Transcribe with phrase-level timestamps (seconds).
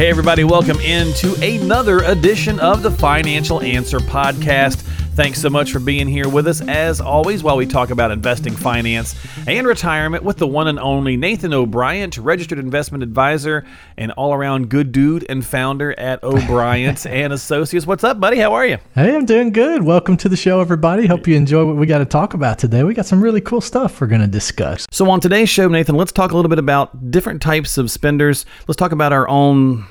[0.00, 4.80] Hey, everybody, welcome into another edition of the Financial Answer Podcast.
[5.14, 8.56] Thanks so much for being here with us, as always, while we talk about investing,
[8.56, 9.14] finance,
[9.46, 13.66] and retirement with the one and only Nathan O'Brien, registered investment advisor
[13.98, 17.86] and all around good dude and founder at O'Brien's and Associates.
[17.86, 18.38] What's up, buddy?
[18.38, 18.78] How are you?
[18.94, 19.82] Hey, I'm doing good.
[19.82, 21.06] Welcome to the show, everybody.
[21.06, 22.84] Hope you enjoy what we got to talk about today.
[22.84, 24.86] We got some really cool stuff we're going to discuss.
[24.90, 28.46] So, on today's show, Nathan, let's talk a little bit about different types of spenders.
[28.66, 29.84] Let's talk about our own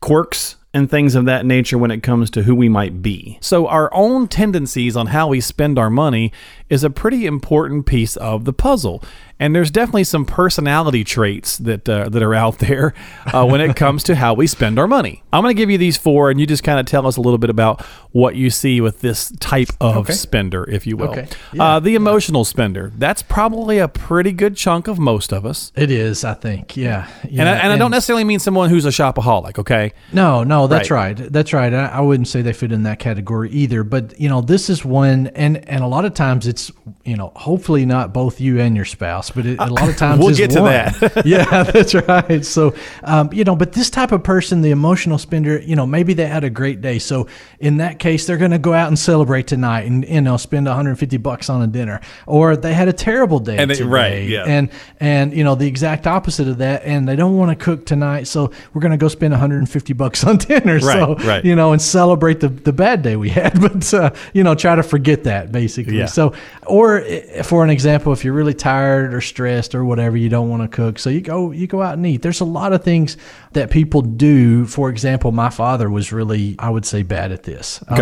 [0.00, 3.38] quirks and things of that nature when it comes to who we might be.
[3.40, 6.32] So, our own tendencies on how we spend our money
[6.68, 9.02] is a pretty important piece of the puzzle.
[9.40, 12.94] And there's definitely some personality traits that uh, that are out there
[13.32, 15.22] uh, when it comes to how we spend our money.
[15.32, 17.20] I'm going to give you these four, and you just kind of tell us a
[17.22, 20.12] little bit about what you see with this type of Okay.
[20.12, 21.10] spender, if you will.
[21.10, 21.26] Okay.
[21.52, 21.62] Yeah.
[21.64, 22.92] Uh, the emotional spender.
[22.98, 25.72] That's probably a pretty good chunk of most of us.
[25.74, 26.76] It is, I think.
[26.76, 27.08] Yeah.
[27.28, 27.40] yeah.
[27.40, 29.92] And, I, and I don't necessarily mean someone who's a shopaholic, okay?
[30.12, 31.18] No, no, that's Right.
[31.18, 31.32] right.
[31.32, 31.72] That's right.
[31.72, 33.84] I, I wouldn't say they fit in that category either.
[33.84, 36.70] But you know, this is one, and and a lot of times it's
[37.04, 40.18] you know, hopefully not both you and your spouse, but it, a lot of times
[40.24, 40.70] We'll get to one.
[40.72, 41.22] that.
[41.26, 42.44] yeah, that's right.
[42.44, 46.14] So, um, you know, but this type of person, the emotional spender, you know, maybe
[46.14, 46.98] they had a great day.
[46.98, 47.26] So
[47.58, 50.66] in that case, they're going to go out and celebrate tonight, and you know, spend
[50.66, 54.22] 150 bucks on a dinner, or they had a terrible day And they- today, right,
[54.28, 54.44] yeah.
[54.46, 57.86] and and you know the exact opposite of that, and they don't want to cook
[57.86, 61.44] tonight, so we're going to go spend 150 bucks on dinner, so Right, right.
[61.44, 64.74] you know, and celebrate the the bad day we had, but uh, you know, try
[64.76, 65.98] to forget that basically.
[65.98, 66.06] Yeah.
[66.06, 66.32] So,
[66.66, 67.02] or
[67.42, 70.68] for an example, if you're really tired or stressed or whatever, you don't want to
[70.68, 72.22] cook, so you go you go out and eat.
[72.22, 73.16] There's a lot of things
[73.52, 74.66] that people do.
[74.66, 77.82] For example, my father was really, I would say, bad at this.
[77.88, 77.96] Um,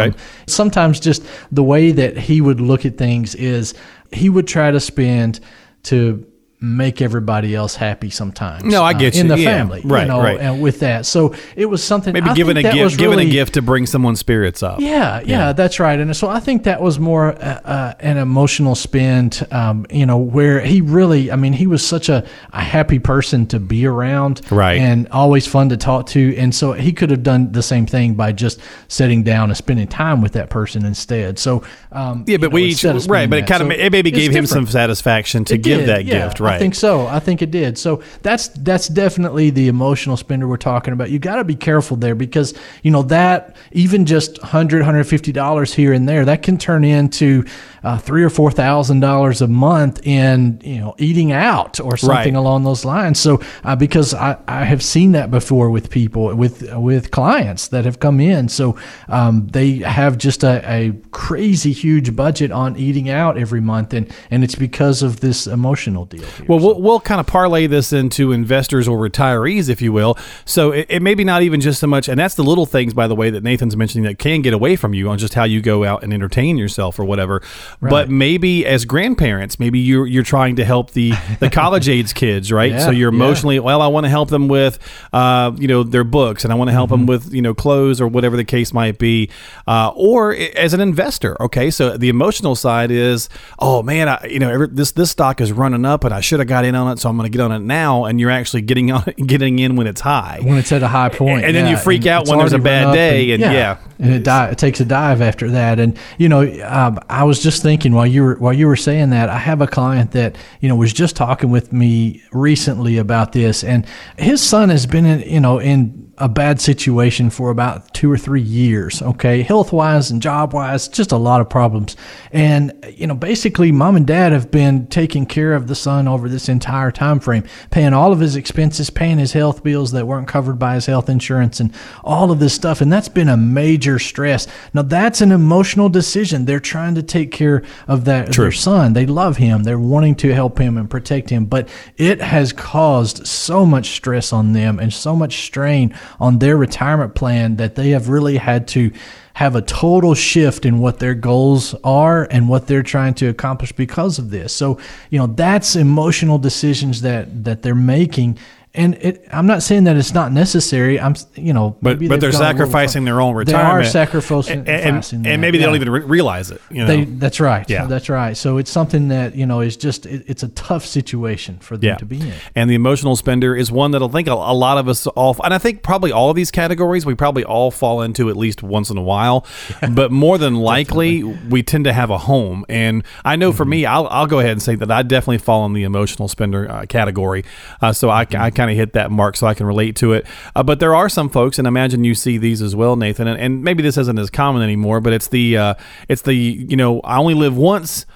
[0.46, 3.74] sometimes just the way that he would look at things is
[4.12, 5.40] he would try to spend
[5.84, 6.26] to
[6.60, 8.64] make everybody else happy sometimes.
[8.64, 9.36] No, I get in you.
[9.36, 9.58] the Yeah.
[9.58, 10.40] family, Right, you know, right.
[10.40, 11.06] and with that.
[11.06, 13.62] So it was something Maybe I giving a that gift, was giving a gift to
[13.62, 14.80] bring someone's spirits up.
[14.80, 15.96] yeah, yeah, that's right.
[15.98, 20.18] And so I think that was more uh, uh, an emotional spend, um, you know,
[20.18, 24.40] where he really, I mean, he was such a, a happy person to be around.
[24.50, 24.80] Right.
[24.80, 26.36] And always fun to talk to.
[26.36, 28.58] And so he could have done the same thing by just
[28.88, 31.38] sitting down and spending time with that person instead.
[31.38, 34.10] So, um, Yeah, you but know, we each, right, but it kind of it maybe
[34.10, 36.47] gave him some satisfaction to It give did, that yeah, gift, right?
[36.48, 37.06] I think so.
[37.06, 37.78] I think it did.
[37.78, 41.10] So that's that's definitely the emotional spender we're talking about.
[41.10, 45.74] You got to be careful there because you know that even just 100 150 dollars
[45.74, 47.44] here and there that can turn into
[47.84, 52.34] uh, three or four thousand dollars a month in you know eating out or something
[52.34, 52.34] Right.
[52.34, 53.20] along those lines.
[53.20, 57.84] So uh, because I, I have seen that before with people with with clients that
[57.84, 58.48] have come in.
[58.48, 58.76] So
[59.08, 64.12] um, they have just a, a crazy huge budget on eating out every month, and
[64.30, 66.24] and it's because of this emotional deal.
[66.46, 70.16] Well, we'll, we'll kind of parlay this into investors or retirees, if you will.
[70.44, 72.94] So it, it may be not even just so much, and that's the little things,
[72.94, 75.44] by the way, that Nathan's mentioning that can get away from you on just how
[75.44, 77.42] you go out and entertain yourself or whatever.
[77.80, 82.52] But maybe as grandparents, maybe you're you're trying to help the the college age kids,
[82.60, 82.72] right?
[82.72, 83.16] Yeah, so you're yeah.
[83.16, 83.80] emotionally well.
[83.82, 84.78] I want to help them with,
[85.12, 87.06] uh, you know, their books, and I want to help them Mm-hmm.
[87.06, 89.30] with you know clothes or whatever the case might be,
[89.68, 91.40] uh, or as an investor.
[91.40, 93.28] Okay, so the emotional side is,
[93.58, 96.38] oh man, I, you know, every, this this stock is running up, and I should
[96.38, 98.04] have got in on it, so I'm going to get on it now.
[98.04, 100.38] And you're actually getting on getting in when it's high.
[100.42, 101.18] when it's at a high point.
[101.18, 103.78] point, And then you freak and out when there's a bad day, and yeah.
[103.98, 105.80] and it di- it takes a dive after that.
[105.80, 109.10] And you know, um, I was just thinking while you were while you were saying
[109.10, 113.32] that, I have a client that you know was just talking with me recently about
[113.32, 113.86] this, and
[114.18, 118.16] his son has been in you know in a bad situation for about two or
[118.16, 119.02] three years.
[119.02, 121.96] Okay, health wise and job wise, just a lot of problems.
[122.30, 126.28] And you know, basically, mom and dad have been taking care of the son over
[126.28, 127.42] this entire time frame,
[127.72, 131.08] paying all of his expenses, paying his health bills that weren't covered by his health
[131.08, 131.74] insurance, and
[132.04, 132.80] all of this stuff.
[132.80, 134.46] And that's been a major stress.
[134.72, 136.44] Now, that's an emotional decision.
[136.44, 138.92] They're trying to take care of that their son.
[138.92, 139.64] They love him.
[139.64, 144.32] They're wanting to help him and protect him, but it has caused so much stress
[144.32, 148.68] on them and so much strain on their retirement plan that they have really had
[148.68, 148.92] to
[149.34, 153.70] have a total shift in what their goals are and what they're trying to accomplish
[153.70, 154.52] because of this.
[154.52, 154.80] So,
[155.10, 158.38] you know, that's emotional decisions that that they're making
[158.74, 161.00] and it, I'm not saying that it's not necessary.
[161.00, 163.74] I'm, you know, but but they're gone a little sacrificing their own retirement.
[163.74, 166.60] They are sacrificing, and, and, and maybe they don't even re- realize it.
[166.70, 167.68] You know, They, that's right.
[167.68, 167.86] Yeah.
[167.86, 168.36] that's right.
[168.36, 171.88] So it's something that you know is just it, it's a tough situation for them
[171.88, 171.96] yeah.
[171.96, 172.34] to be in.
[172.54, 175.36] And the emotional spender is one that I think a, a lot of us all,
[175.42, 178.62] and I think probably all of these categories, we probably all fall into at least
[178.62, 179.46] once in a while.
[179.92, 182.64] but more than likely, we tend to have a home.
[182.68, 183.70] And I know for Mm-hmm.
[183.70, 186.70] me, I'll, I'll go ahead and say that I definitely fall in the emotional spender
[186.70, 187.44] uh, category.
[187.80, 188.42] Uh, so I, Mm-hmm.
[188.42, 190.26] I kind of hit that mark so I can relate to it.
[190.54, 193.26] Uh, but there are some folks, and I imagine you see these as well, Nathan.
[193.28, 195.74] And, and maybe this isn't as common anymore, but it's the, uh,
[196.08, 198.06] it's the, you know, I only live once.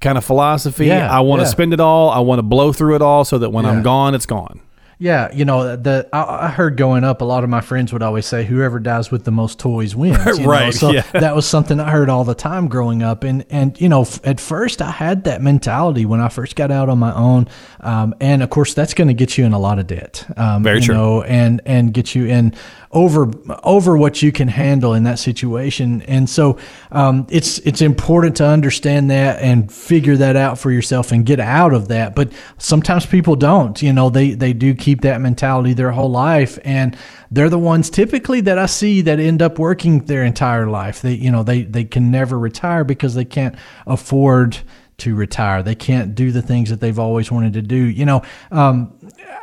[0.00, 0.86] Kind of philosophy.
[0.86, 1.50] Yeah, I want to yeah.
[1.50, 2.08] spend it all.
[2.08, 4.62] I want to blow through it all so that when I'm gone, it's gone.
[4.98, 8.02] Yeah, you know, the I, I heard growing up, a lot of my friends would
[8.02, 10.48] always say, "Whoever dies with the most toys wins." you know?
[10.50, 11.02] Right, So yeah.
[11.12, 14.20] that was something I heard all the time growing up, and and you know, f-
[14.24, 17.48] at first I had that mentality when I first got out on my own,
[17.80, 20.24] um, and of course that's going to get you in a lot of debt.
[20.36, 20.94] Um, Very you true.
[20.94, 22.54] know, and and get you in
[22.92, 23.30] over
[23.64, 26.02] over what you can handle in that situation.
[26.02, 26.58] And so
[26.90, 31.40] um, it's it's important to understand that and figure that out for yourself and get
[31.40, 32.14] out of that.
[32.14, 33.80] But sometimes people don't.
[33.80, 36.96] You know, they they do keep that mentality their whole life, and
[37.30, 41.00] they're the ones typically that I see that end up working their entire life.
[41.00, 43.54] They you know they they can never retire because they can't
[43.86, 44.58] afford
[44.98, 45.62] to retire.
[45.62, 47.76] They can't do the things that they've always wanted to do.
[47.76, 48.96] You know, um,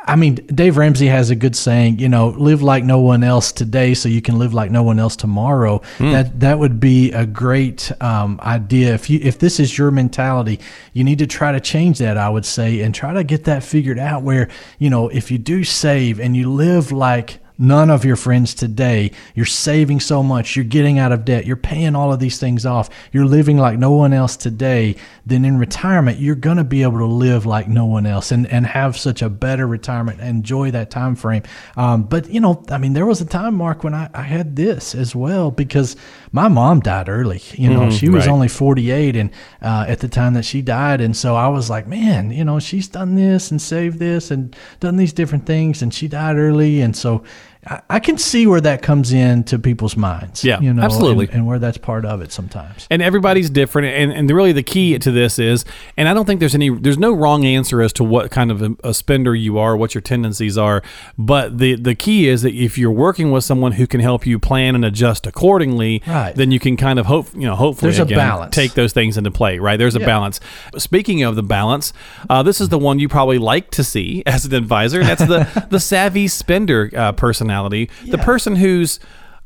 [0.04, 1.98] I mean, Dave Ramsey has a good saying.
[1.98, 4.98] You know, live like no one else today, so you can live like no one
[4.98, 5.82] else tomorrow.
[6.12, 8.94] That that would be a great um, idea.
[8.94, 10.60] If you if this is your mentality,
[10.92, 12.16] you need to try to change that.
[12.16, 14.22] I would say, and try to get that figured out.
[14.22, 14.48] Where
[14.78, 19.12] you know, if you do save and you live like none of your friends today.
[19.34, 20.56] You're saving so much.
[20.56, 21.44] You're getting out of debt.
[21.44, 22.88] You're paying all of these things off.
[23.12, 24.96] You're living like no one else today.
[25.26, 28.46] Then in retirement, you're going to be able to live like no one else and,
[28.46, 30.20] and have such a better retirement.
[30.20, 31.42] Enjoy that time frame.
[31.76, 34.56] Um, but, you know, I mean, there was a time, Mark, when I, I had
[34.56, 35.96] this as well because
[36.32, 37.42] my mom died early.
[37.52, 38.32] You know, she was right.
[38.32, 39.30] only 48 and
[39.60, 41.02] uh, at the time that she died.
[41.02, 44.56] And so I was like, man, you know, she's done this and saved this and
[44.80, 45.82] done these different things.
[45.82, 46.80] And she died early.
[46.80, 47.22] And so
[47.66, 50.42] I, I can see where that comes into people's minds.
[50.44, 51.26] Yeah, you know, absolutely.
[51.26, 52.86] And, and where that's part of it sometimes.
[52.90, 55.64] and everybody's different and, and really the key to this is
[55.96, 58.62] and i don't think there's any there's no wrong answer as to what kind of
[58.62, 60.82] a, a spender you are what your tendencies are
[61.18, 64.38] but the the key is that if you're working with someone who can help you
[64.38, 66.34] plan and adjust accordingly Right.
[66.34, 68.54] then you can kind of hope you know hopefully There's a balance.
[68.54, 70.06] take those things into play right there's a Yeah.
[70.06, 70.40] balance
[70.78, 71.92] speaking of the balance
[72.28, 75.66] uh, this is the one you probably like to see as an advisor that's the
[75.70, 77.12] the savvy spender uh,
[77.50, 79.00] personality the person who's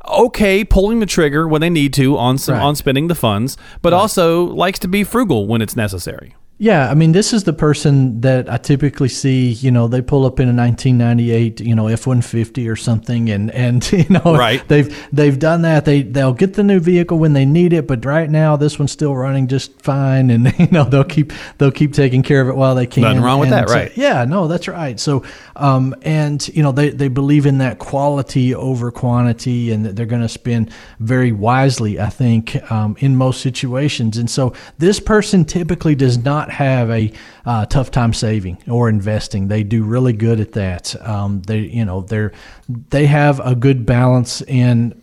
[0.07, 2.63] okay pulling the trigger when they need to on some Right.
[2.63, 6.35] on spending the funds, but also likes to be frugal when it's necessary.
[6.57, 9.49] Yeah, I mean, this is the person that I typically see.
[9.51, 13.91] You know, they pull up in a 1998, you know, F-150 or something, and and
[13.93, 14.67] you know, Right.
[14.69, 15.85] They've they've done that.
[15.85, 18.93] They they'll get the new vehicle when they need it, but right now this one's
[18.93, 22.55] still running just fine, and you know they'll keep they'll keep taking care of it
[22.55, 23.03] while they can.
[23.03, 23.97] Nothing wrong with And that, so- right.
[23.97, 24.99] yeah, no, that's right.
[25.01, 25.25] So,
[25.57, 30.07] um, and you know, they, they believe in that quality over quantity, and that they're
[30.07, 30.71] going to spend
[31.01, 32.01] very wisely.
[32.01, 37.13] I think um, in most situations, and so this person typically does not have a
[37.47, 39.49] uh, tough time saving or investing.
[39.49, 40.95] They do really good at that.
[41.07, 42.33] Um, they, you know, they're
[42.69, 45.01] they have a good balance in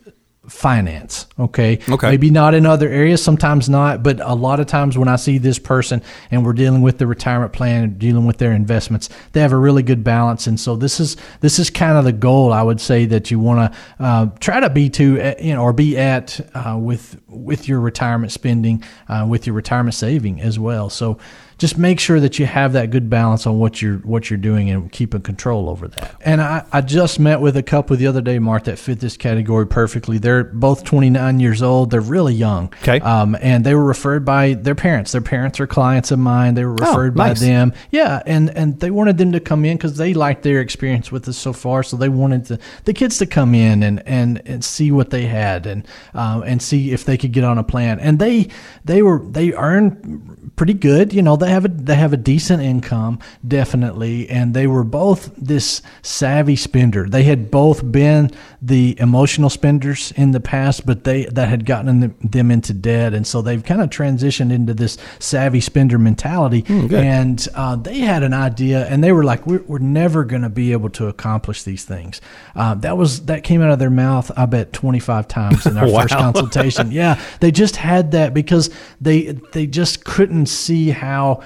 [0.51, 1.27] finance.
[1.39, 1.79] Okay.
[1.89, 2.09] Okay.
[2.09, 5.37] Maybe not in other areas, sometimes not, but a lot of times when I see
[5.37, 9.53] this person and we're dealing with the retirement plan, dealing with their investments, they have
[9.53, 10.47] a really good balance.
[10.47, 13.39] And so this is this is kind of the goal I would say that you
[13.39, 17.19] want to uh, try to be to uh, you know or be at uh, with
[17.27, 20.89] with your retirement spending, uh, with your retirement saving as well.
[20.89, 21.17] So
[21.61, 24.71] just make sure that you have that good balance on what you're what you're doing
[24.71, 26.15] and keeping control over that.
[26.21, 29.15] And I, I just met with a couple the other day, Mark, that fit this
[29.15, 30.17] category perfectly.
[30.17, 31.91] They're both 29 years old.
[31.91, 32.73] They're really young.
[32.81, 32.99] Okay.
[33.01, 35.11] Um, and they were referred by their parents.
[35.11, 36.55] Their parents are clients of mine.
[36.55, 37.41] They were Oh, referred by nice.
[37.41, 37.73] them.
[37.91, 38.23] Yeah.
[38.25, 41.37] And and they wanted them to come in because they liked their experience with us
[41.37, 41.83] so far.
[41.83, 45.27] So they wanted the, the kids to come in and and, and see what they
[45.27, 47.99] had and um, and see if they could get on a plan.
[47.99, 48.47] And they
[48.83, 51.11] they were they earned pretty good.
[51.11, 55.31] You know, they have a they have a decent income, definitely, and they were both
[55.35, 57.09] this savvy spender.
[57.09, 58.29] They had both been
[58.61, 63.25] the emotional spenders in the past, but they that had gotten them- into debt, and
[63.25, 66.63] so they've kind of transitioned into this savvy spender mentality.
[66.67, 70.49] and uh, they had an idea, and they were like, "We're, we're never going to
[70.49, 72.21] be able to accomplish these things."
[72.55, 74.29] Uh, that was that came out of their mouth.
[74.37, 76.91] I bet twenty five times in our first consultation.
[76.91, 81.41] yeah, they just had that because they they just couldn't see how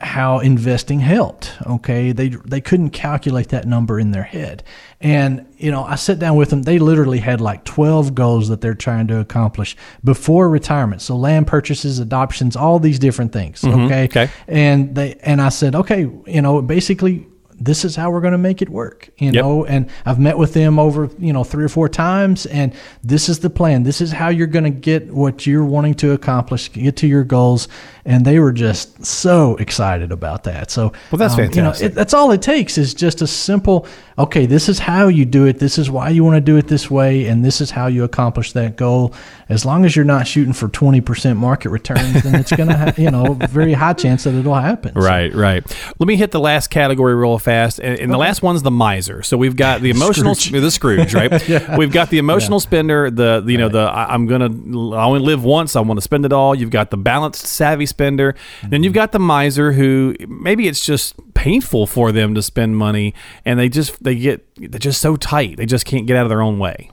[0.00, 1.52] how investing helped.
[1.66, 4.62] Okay, they they couldn't calculate that number in their head,
[5.00, 6.62] and you know I sat down with them.
[6.62, 11.00] They literally had like twelve goals that they're trying to accomplish before retirement.
[11.00, 13.62] So land purchases, adoptions, all these different things.
[13.62, 13.80] Mm-hmm.
[13.80, 14.30] Okay, okay.
[14.46, 17.26] and they and I said, okay, you know, basically
[17.58, 19.42] this is how we're going to make it work you Yep.
[19.44, 19.64] know?
[19.64, 22.72] And i've met with them over you know three or four times and
[23.02, 23.82] this is the plan.
[23.84, 27.24] This is how you're going to get what you're wanting to accomplish get to your
[27.24, 27.68] goals.
[28.04, 30.70] And they were just so excited about that.
[30.70, 31.86] So Well, that's um, you know, fantastic.
[31.92, 33.86] it, that's all it takes is just a simple
[34.18, 35.58] okay this is how you do it.
[35.58, 38.04] This is why you want to do it this way and this is how you
[38.04, 39.14] accomplish that goal.
[39.48, 42.92] As long as you're not shooting for 20% market returns then it's going to ha-
[42.98, 44.94] you know very high chance that it'll happen.
[44.94, 45.64] So- Right, right.
[45.98, 49.22] Let me hit the last category real fast, and, and the last one's the miser.
[49.22, 50.60] So we've got the emotional, Scrooge.
[50.60, 51.48] the Scrooge, right?
[51.48, 51.76] yeah.
[51.76, 54.46] We've got the emotional spender, the, the you know the I, I'm gonna
[54.94, 56.54] I only live once, I want to spend it all.
[56.54, 58.34] You've got the balanced, savvy spender,
[58.68, 58.96] then you've mm-hmm.
[58.96, 63.68] got the miser who maybe it's just painful for them to spend money, and they
[63.68, 66.58] just they get they're just so tight, they just can't get out of their own
[66.58, 66.90] way.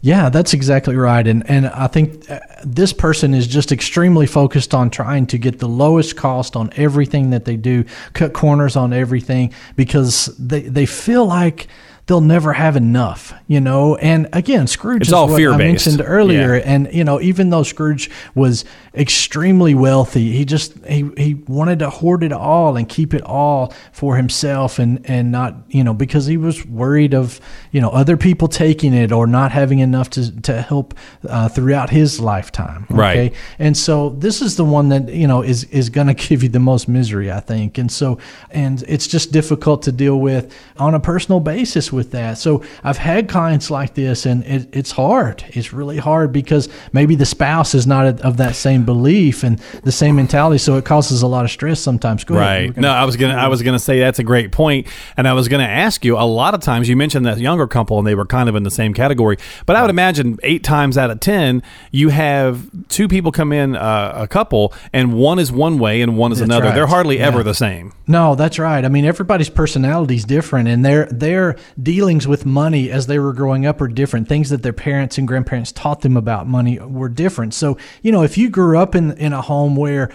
[0.00, 1.26] Yeah, that's exactly right.
[1.26, 5.58] And and I think uh, this person is just extremely focused on trying to get
[5.58, 10.86] the lowest cost on everything that they do, cut corners on everything because they they
[10.86, 11.66] feel like
[12.08, 13.94] they'll never have enough, you know.
[13.96, 15.86] And again, Scrooge It's is all what I fear-based.
[15.86, 16.56] mentioned earlier.
[16.56, 16.62] Yeah.
[16.64, 21.90] And you know, even though Scrooge was extremely wealthy, he just he he wanted to
[21.90, 26.26] hoard it all and keep it all for himself and and not you know because
[26.26, 27.40] he was worried of
[27.72, 30.94] you know other people taking it or not having enough to to help
[31.28, 32.86] uh, throughout his lifetime.
[32.88, 33.34] Right.
[33.58, 36.48] And so this is the one that you know is is going to give you
[36.48, 37.76] the most misery, I think.
[37.76, 38.18] And so
[38.50, 42.38] and it's just difficult to deal with on a personal basis with that.
[42.38, 45.44] So I've had clients like this, and it, it's hard.
[45.48, 49.92] It's really hard because maybe the spouse is not of that same belief and the
[49.92, 52.24] same mentality, so it causes a lot of stress sometimes.
[52.24, 52.74] Go Right.
[52.74, 54.86] gonna- No, I was gonna I was gonna say that's a great point,
[55.18, 56.16] and I was gonna ask you.
[56.16, 58.62] A lot of times you mentioned that younger couple, and they were kind of in
[58.62, 59.36] the same category.
[59.66, 63.76] But I would imagine eight times out of ten, you have two people come in,
[63.76, 66.66] uh, a couple, and one is one way and one is That's another.
[66.66, 66.74] right.
[66.74, 67.92] They're hardly ever the same.
[68.06, 68.84] No, that's right.
[68.84, 71.56] I mean, everybody's personality is different, and their their
[71.88, 74.28] dealings with money as they were growing up are different.
[74.28, 77.54] Things that their parents and grandparents taught them about money were different.
[77.54, 80.10] So, you know, if you grew up in in a home where,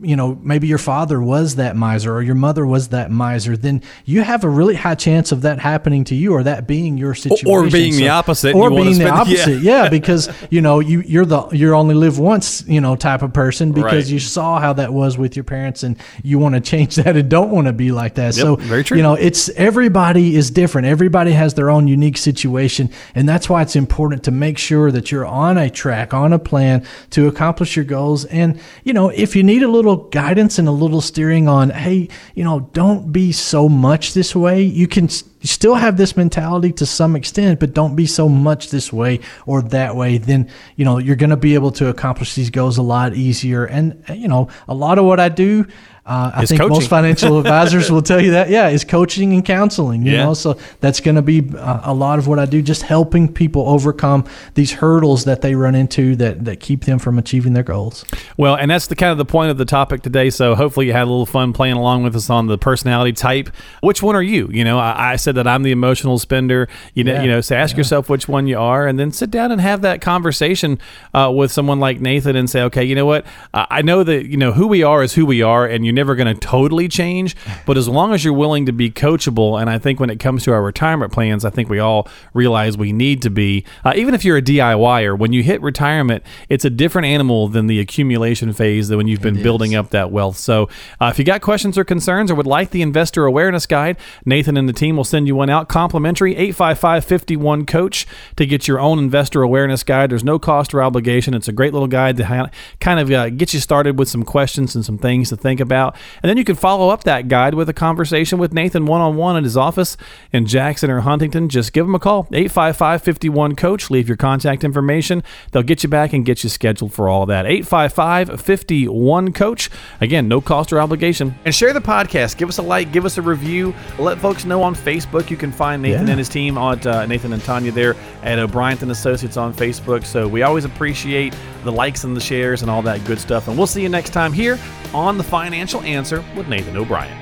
[0.00, 3.82] you know, maybe your father was that miser or your mother was that miser, then
[4.04, 7.16] you have a really high chance of that happening to you or that being your
[7.16, 7.48] situation.
[7.48, 9.20] Or being the opposite, or being the spend- yeah.
[9.20, 9.62] opposite.
[9.62, 13.32] Yeah, because you know you you're the you're only live once you know type of
[13.32, 14.12] person because Right.
[14.12, 17.28] you saw how that was with your parents and you want to change that and
[17.28, 18.34] don't want to be like that.
[18.34, 18.96] so very true.
[18.98, 20.86] you know it's everybody is different.
[20.98, 25.12] Everybody has their own unique situation, and that's why it's important to make sure that
[25.12, 28.24] you're on a track, on a plan to accomplish your goals.
[28.24, 32.08] And you know if you need a little guidance and a little steering on, hey,
[32.34, 34.62] you know, don't be so much this way.
[34.62, 35.08] You can.
[35.44, 39.62] Still have this mentality to some extent, but don't be so much this way or
[39.62, 40.18] that way.
[40.18, 43.64] Then you know you're going to be able to accomplish these goals a lot easier.
[43.64, 45.64] And you know a lot of what I do,
[46.08, 46.72] uh, I think coaching.
[46.74, 48.48] most financial advisors will tell you that.
[48.50, 50.04] Yeah, is coaching and counseling.
[50.04, 50.24] You Yeah.
[50.24, 53.32] know, so that's going to be uh, a lot of what I do, just helping
[53.32, 54.24] people overcome
[54.54, 58.04] these hurdles that they run into that that keep them from achieving their goals.
[58.36, 60.30] Well, and that's the kind of the point of the topic today.
[60.30, 63.50] So hopefully you had a little fun playing along with us on the personality type.
[63.82, 64.48] Which one are you?
[64.50, 66.68] You know, I, I said that I'm the emotional spender.
[66.94, 67.22] You know, Yeah.
[67.22, 69.82] you know, so ask yourself which one you are, and then sit down and have
[69.82, 70.78] that conversation
[71.14, 73.26] uh, with someone like Nathan and say, okay, you know what?
[73.52, 75.94] Uh, I know that you know who we are is who we are, and you're
[75.98, 77.36] never going to totally change.
[77.66, 80.44] But as long as you're willing to be coachable, and I think when it comes
[80.44, 83.64] to our retirement plans, I think we all realize we need to be.
[83.84, 87.66] Uh, even if you're a DIYer, when you hit retirement, it's a different animal than
[87.66, 90.36] the accumulation phase than when you've been building up that wealth.
[90.36, 90.68] So
[91.00, 94.56] uh, if you got questions or concerns or would like the investor awareness guide, Nathan
[94.56, 98.78] and the team will send you one out complimentary 855 51 coach to get your
[98.78, 100.10] own investor awareness guide.
[100.10, 101.34] There's no cost or obligation.
[101.34, 102.50] It's a great little guide to
[102.80, 105.77] kind of uh, get you started with some questions and some things to think about.
[105.86, 109.16] And then you can follow up that guide with a conversation with Nathan one on
[109.16, 109.96] one in his office
[110.32, 111.48] in Jackson or Huntingdon.
[111.48, 113.90] Just give him a call 855 51 coach.
[113.90, 115.22] Leave your contact information.
[115.52, 117.46] They'll get you back and get you scheduled for all that.
[117.46, 119.70] 855 51 coach.
[120.00, 121.34] Again, no cost or obligation.
[121.44, 122.36] And share the podcast.
[122.36, 123.74] Give us a like, give us a review.
[123.98, 125.30] Let folks know on Facebook.
[125.30, 126.10] You can find Nathan Yeah.
[126.12, 130.04] and his team on uh, Nathan and Tanya there at O'Brien and Associates on Facebook.
[130.04, 131.34] So we always appreciate
[131.68, 133.46] the likes and the shares and all that good stuff.
[133.46, 134.58] And we'll see you next time here
[134.94, 137.14] on The Financial Answer with Nathan O'Brien.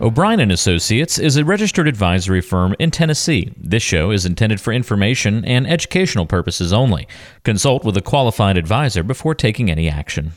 [0.00, 3.52] O'Brien and Associates is a registered advisory firm in Tennessee.
[3.58, 7.06] This show is intended for information and educational purposes only.
[7.42, 10.32] Consult with a qualified advisor before taking any action.